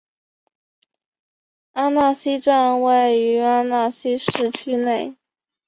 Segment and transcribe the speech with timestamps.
[1.73, 5.15] 阿讷西站位于阿讷西市区内。